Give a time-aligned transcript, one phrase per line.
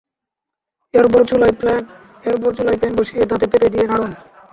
[0.93, 1.21] এরপর
[2.51, 4.11] চুলায় প্যান বসিয়ে তাতে পেঁপে দিয়ে নাড়ুন।